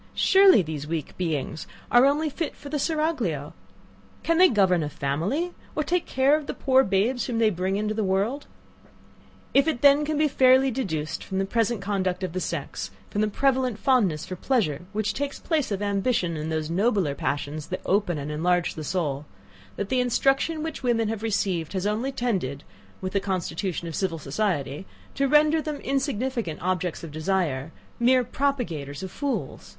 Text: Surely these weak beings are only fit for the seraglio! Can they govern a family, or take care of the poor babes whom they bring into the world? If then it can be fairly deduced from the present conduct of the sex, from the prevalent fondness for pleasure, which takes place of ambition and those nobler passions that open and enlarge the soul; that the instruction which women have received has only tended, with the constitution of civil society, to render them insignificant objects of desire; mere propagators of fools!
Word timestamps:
Surely 0.15 0.63
these 0.63 0.87
weak 0.87 1.15
beings 1.15 1.67
are 1.91 2.07
only 2.07 2.27
fit 2.27 2.55
for 2.55 2.69
the 2.69 2.79
seraglio! 2.79 3.53
Can 4.23 4.39
they 4.39 4.49
govern 4.49 4.81
a 4.81 4.89
family, 4.89 5.51
or 5.75 5.83
take 5.83 6.07
care 6.07 6.35
of 6.35 6.47
the 6.47 6.55
poor 6.55 6.83
babes 6.83 7.25
whom 7.27 7.37
they 7.37 7.51
bring 7.51 7.75
into 7.75 7.93
the 7.93 8.03
world? 8.03 8.47
If 9.53 9.65
then 9.81 9.99
it 9.99 10.05
can 10.07 10.17
be 10.17 10.27
fairly 10.27 10.71
deduced 10.71 11.23
from 11.23 11.37
the 11.37 11.45
present 11.45 11.81
conduct 11.81 12.23
of 12.23 12.33
the 12.33 12.39
sex, 12.39 12.89
from 13.11 13.21
the 13.21 13.27
prevalent 13.27 13.77
fondness 13.77 14.25
for 14.25 14.35
pleasure, 14.35 14.87
which 14.91 15.13
takes 15.13 15.37
place 15.37 15.69
of 15.71 15.83
ambition 15.83 16.35
and 16.35 16.51
those 16.51 16.71
nobler 16.71 17.13
passions 17.13 17.67
that 17.67 17.81
open 17.85 18.17
and 18.17 18.31
enlarge 18.31 18.73
the 18.73 18.83
soul; 18.83 19.27
that 19.75 19.89
the 19.89 19.99
instruction 20.01 20.63
which 20.63 20.81
women 20.81 21.09
have 21.09 21.21
received 21.21 21.73
has 21.73 21.85
only 21.85 22.11
tended, 22.11 22.63
with 23.01 23.13
the 23.13 23.19
constitution 23.19 23.87
of 23.87 23.93
civil 23.93 24.17
society, 24.17 24.87
to 25.13 25.27
render 25.27 25.61
them 25.61 25.75
insignificant 25.81 26.59
objects 26.59 27.03
of 27.03 27.11
desire; 27.11 27.71
mere 27.99 28.23
propagators 28.23 29.03
of 29.03 29.11
fools! 29.11 29.69